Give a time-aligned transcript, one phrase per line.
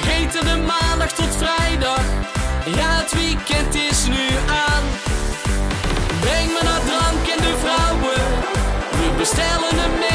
[0.00, 2.02] vergeten de maandag tot vrijdag.
[2.64, 4.84] Ja, het weekend is nu aan.
[6.20, 8.20] Breng me naar drank en de vrouwen.
[8.90, 10.13] We bestellen een.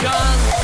[0.00, 0.57] 干。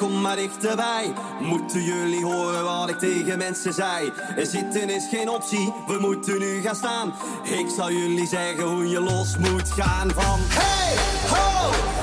[0.00, 1.12] kom maar dichterbij.
[1.40, 4.12] Moeten jullie horen wat ik tegen mensen zei?
[4.36, 7.14] Zitten is geen optie, we moeten nu gaan staan.
[7.42, 10.38] Ik zal jullie zeggen hoe je los moet gaan van.
[10.48, 10.96] Hey,
[11.28, 11.99] ho!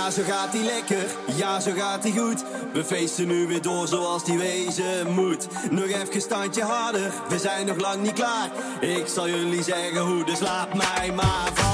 [0.00, 1.06] Ja, zo gaat hij lekker,
[1.36, 2.44] ja, zo gaat hij goed.
[2.72, 5.48] We feesten nu weer door zoals die wezen moet.
[5.70, 8.50] Nog even standje harder, we zijn nog lang niet klaar.
[8.80, 11.69] Ik zal jullie zeggen hoe, dus laat mij maar vallen.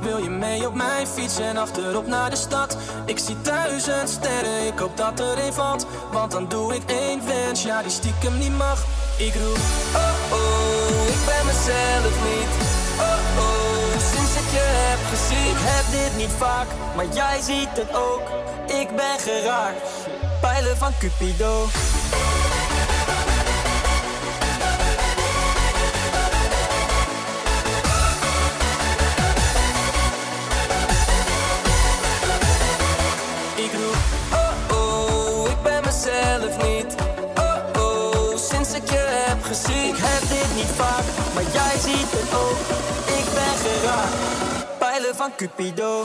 [0.00, 2.76] Wil je mee op mijn fiets en achterop naar de stad?
[3.04, 5.86] Ik zie duizend sterren, ik hoop dat er een valt.
[6.12, 8.84] Want dan doe ik één wens, ja die stiekem niet mag.
[9.18, 9.58] Ik roep,
[9.94, 12.50] oh oh, ik ben mezelf niet.
[12.98, 15.54] Oh oh, sinds ik je heb gezien.
[15.56, 18.22] Heb dit niet vaak, maar jij ziet het ook.
[18.66, 19.80] Ik ben geraakt,
[20.40, 21.66] pijlen van Cupido
[40.56, 42.58] niet vaak, maar jij ziet het ook.
[43.18, 46.04] Ik ben geraakt, pijlen van Cupido.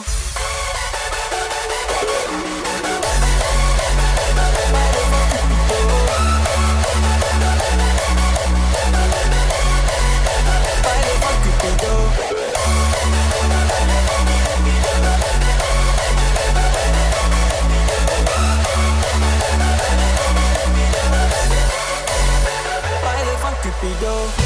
[23.62, 24.41] Cupido.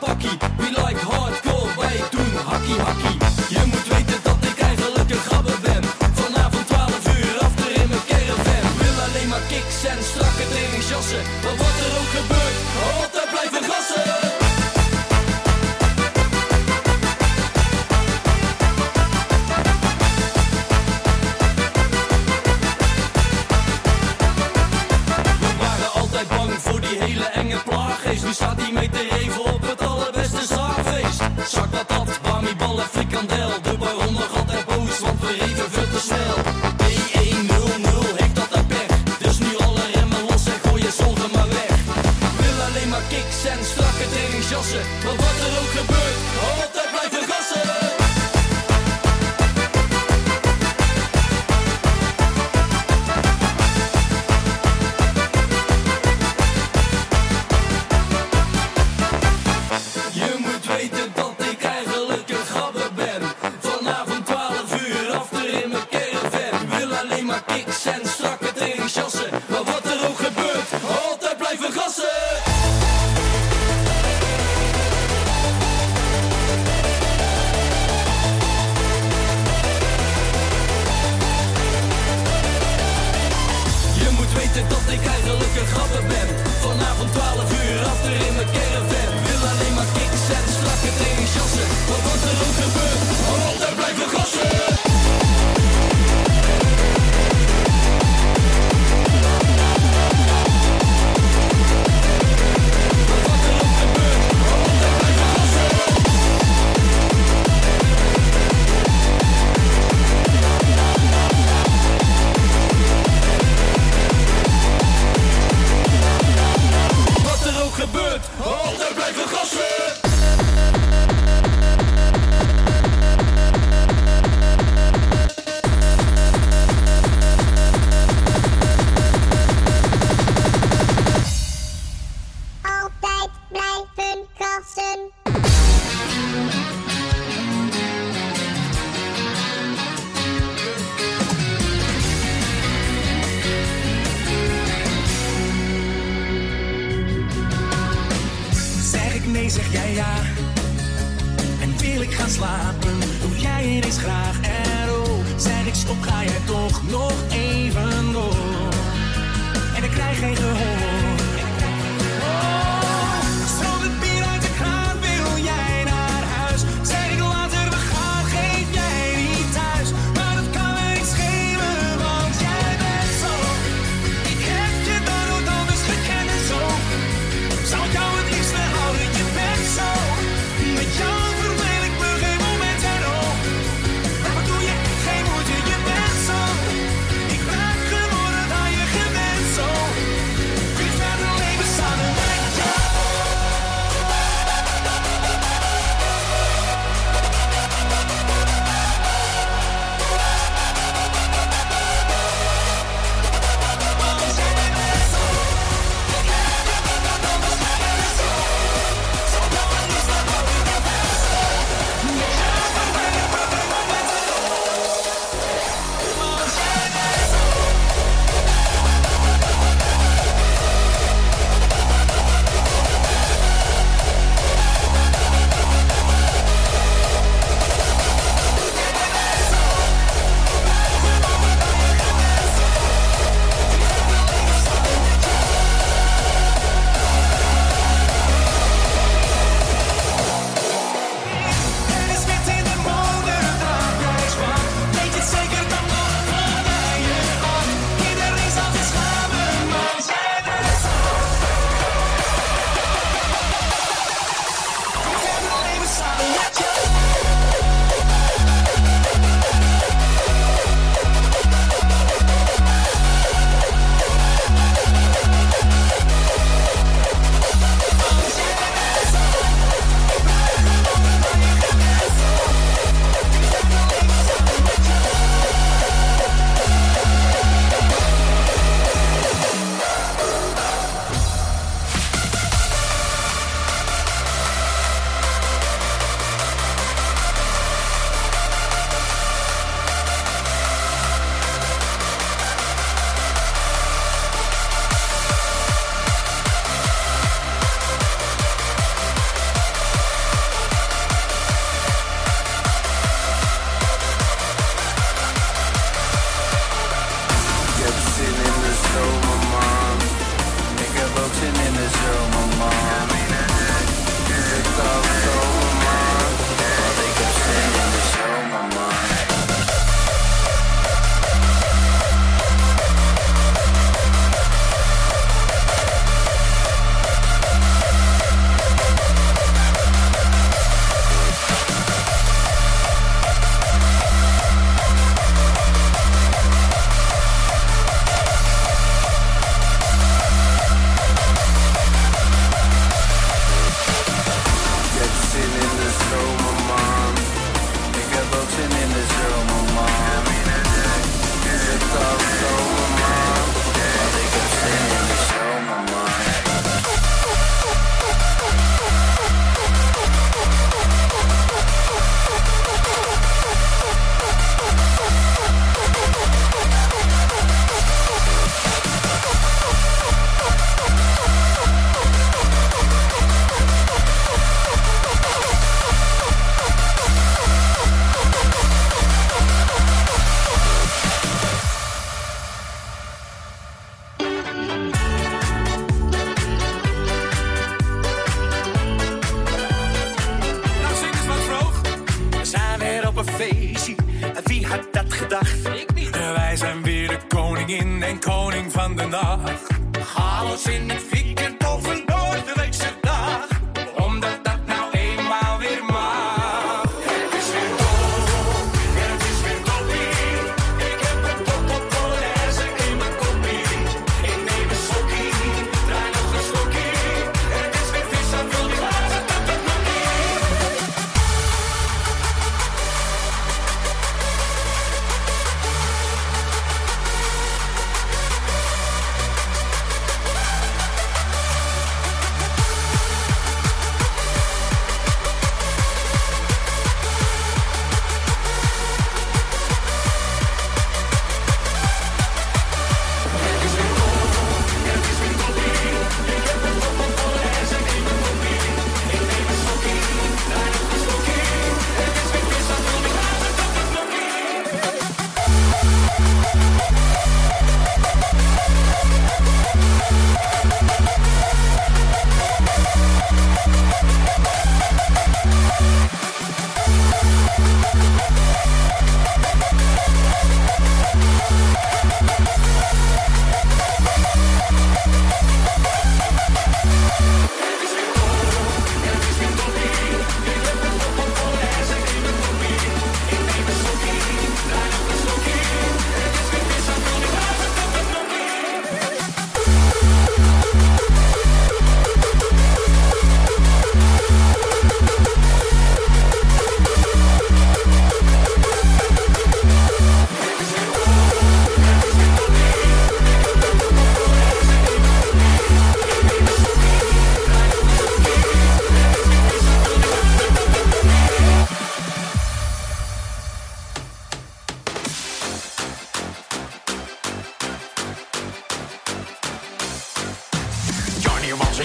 [0.00, 0.25] Fuck.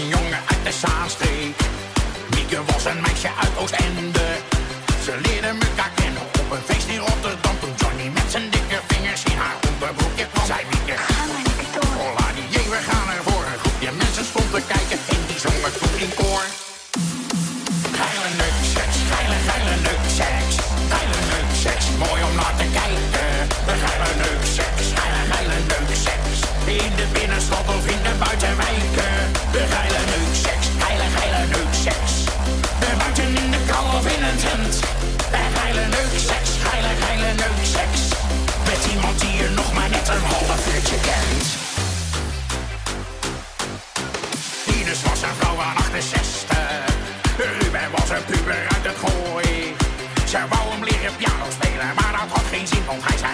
[0.02, 1.58] een jongen uit de Zaanstreek.
[2.36, 4.28] Mieke was een meisje uit Oostende.
[5.06, 7.56] Ze leerden elkaar kennen op een feest in Rotterdam.
[7.60, 10.46] Toen Johnny met zijn dikke vingers in haar onderbroekje kwam.
[10.46, 10.91] Zij Mieke
[52.88, 53.31] 红海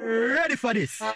[0.00, 1.02] Ready for this.
[1.02, 1.14] I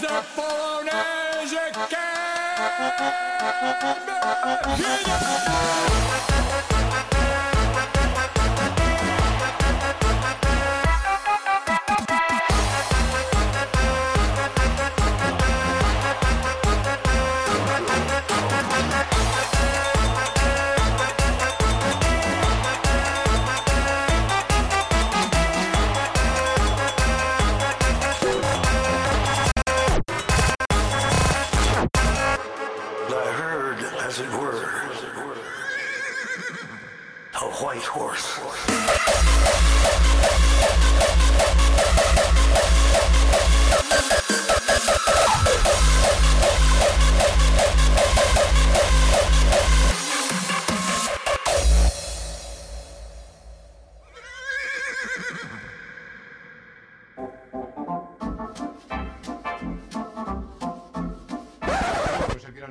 [0.00, 1.76] the phone as it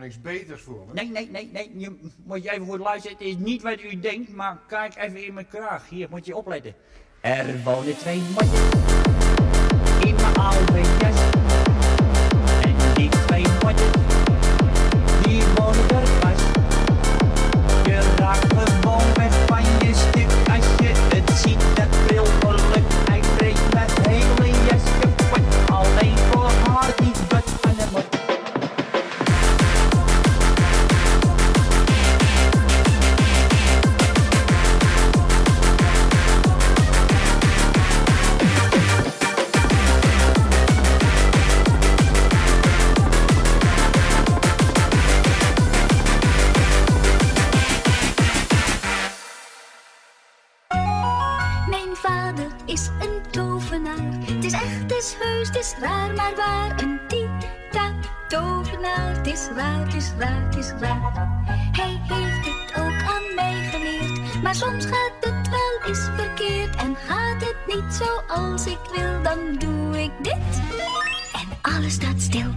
[0.06, 0.94] niks beters voor me?
[0.94, 1.72] Nee, nee, nee, nee.
[1.78, 3.18] Je moet je even goed luisteren.
[3.18, 5.90] Het is niet wat u denkt, maar kijk even in mijn kraag.
[5.90, 6.74] Hier moet je opletten.
[7.22, 8.62] Er wonen twee mannen
[10.06, 11.20] in mijn oude jas.
[12.62, 13.92] En die twee mannen,
[15.24, 16.15] die wonen er
[61.72, 64.42] Hij heeft het ook aan mij geleerd.
[64.44, 66.76] Maar soms gaat het wel eens verkeerd.
[66.76, 70.62] En gaat het niet zoals ik wil, dan doe ik dit.
[71.34, 72.52] En alles staat stil.